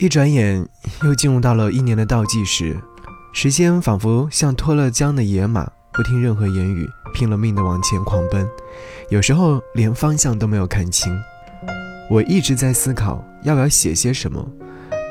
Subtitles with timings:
[0.00, 0.66] 一转眼
[1.04, 2.74] 又进入到了一年的倒计时，
[3.34, 8.48] 时间仿佛像脱了缰的野马，不听任何言语，拼了命的往前狂奔，
[9.10, 11.14] 有时候连方向都没有看清。
[12.08, 14.42] 我一直在思考要不要写些什么，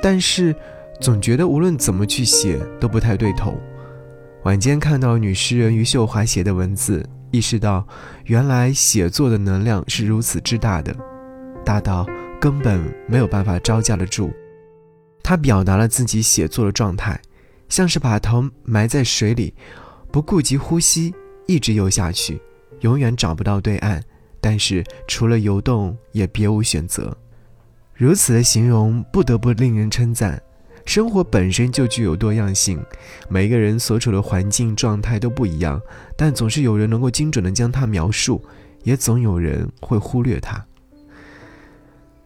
[0.02, 0.55] 但是
[1.00, 3.56] 总觉得无论怎么去写都不太对头。
[4.46, 7.88] 晚间看到女诗人余秀华写的文字，意识到
[8.26, 10.96] 原来写作的能量是如此之大的，
[11.64, 12.08] 大到
[12.42, 14.34] 根本没有办法招架得住。
[15.30, 17.21] 他表达了自己写作的状态，
[17.68, 19.54] 像是把头埋在水里，
[20.11, 21.14] 不顾及呼吸，
[21.46, 22.42] 一直游下去，
[22.79, 24.04] 永远找不到对岸。
[24.42, 27.15] 但是除了游动，也别无选择。
[27.93, 30.42] 如此的形容，不得不令人称赞。
[30.83, 32.83] 生活本身就具有多样性，
[33.30, 35.80] 每个人所处的环境状态都不一样，
[36.17, 38.44] 但总是有人能够精准的将它描述，
[38.81, 40.66] 也总有人会忽略它。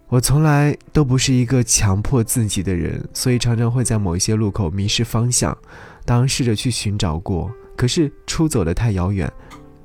[0.10, 5.58] 我从来都不是一个强迫自己的人，所以常常会在某一些路口迷失方向。
[6.06, 9.32] 当试着去寻找过，可是出走的太遥远，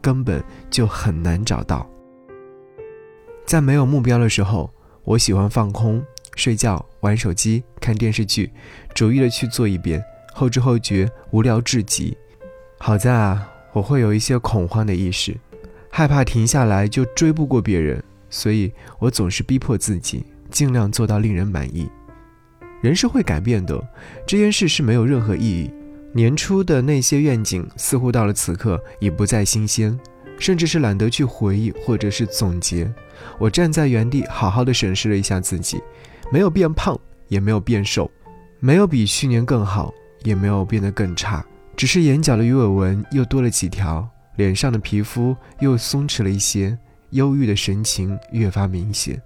[0.02, 1.88] 根本就很难找到。
[3.46, 4.70] 在没有目标的时候，
[5.04, 6.04] 我喜欢放空、
[6.36, 8.52] 睡觉、玩手机、看电视剧，
[8.94, 10.02] 逐一的去做一遍，
[10.34, 12.14] 后知后觉，无聊至极。
[12.78, 15.34] 好在啊，我会有一些恐慌的意识，
[15.90, 18.02] 害怕停下来就追不过别人。
[18.30, 21.88] 所以我总是逼迫自己，尽量做到令人满意。
[22.80, 23.82] 人是会改变的，
[24.26, 25.70] 这件事是没有任何意义。
[26.12, 29.98] 年初的那些愿景，似乎到了此刻已不再新鲜，
[30.38, 32.90] 甚至是懒得去回忆或者是总结。
[33.38, 35.80] 我站在原地，好好的审视了一下自己，
[36.32, 38.10] 没有变胖，也没有变瘦，
[38.60, 41.44] 没有比去年更好，也没有变得更差，
[41.76, 46.78] 只是眼角的鱼尾纹又多了几条，脸上的皮肤又松弛了一些。
[47.10, 49.20] 忧郁的神情越发明显。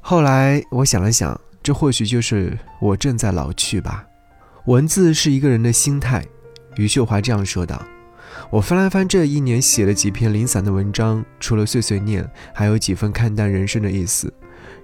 [0.00, 4.06] 后来我想了想，这或许就是我正在老去吧。
[4.66, 6.24] 文字是一个人的心态，
[6.76, 7.80] 余秀华这样说道。
[8.50, 14.32] 我翻了翻这一年写了几篇零散的文章，除了碎碎念，还有几分看淡人生的意思。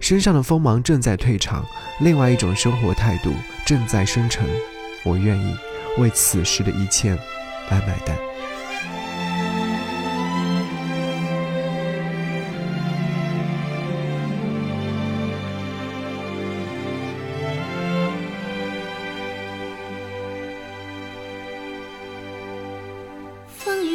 [0.00, 1.64] 身上的锋芒正在退场，
[2.00, 3.30] 另外一种生活态度
[3.64, 4.44] 正在生成。
[5.04, 5.54] 我愿意
[5.98, 7.14] 为此时的一切
[7.70, 8.31] 来买单。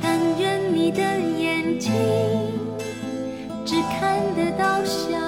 [0.00, 1.92] 但愿你的眼睛
[3.64, 5.25] 只看得到笑。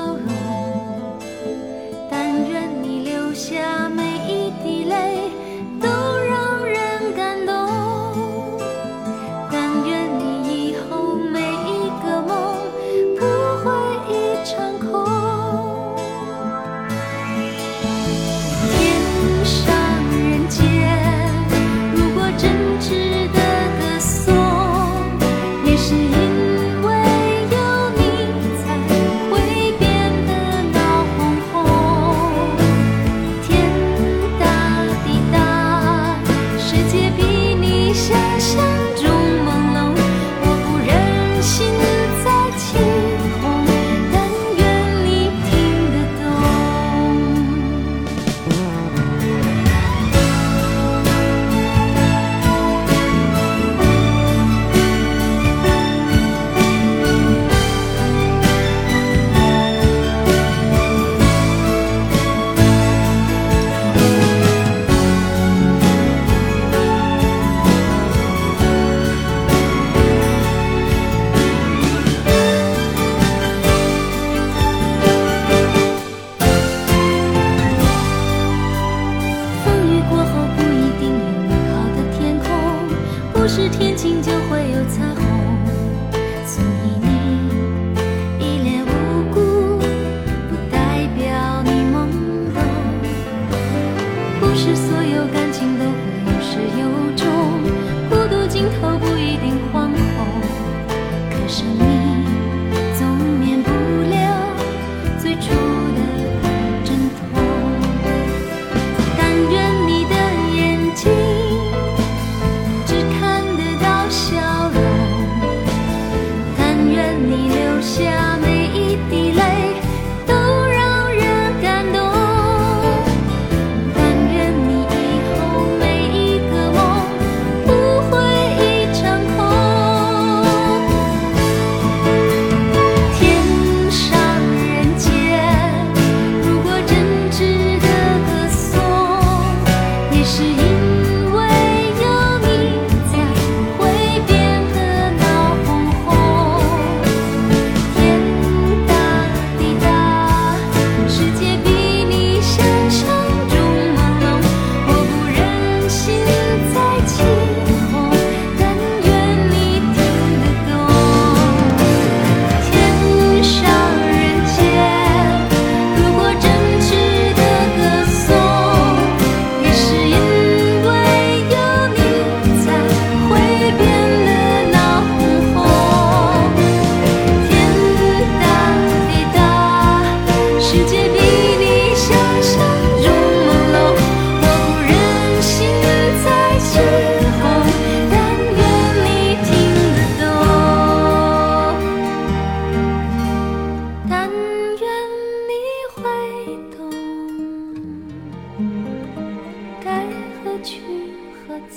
[83.48, 85.27] 是天晴就会有彩虹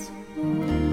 [0.09, 0.90] abraço.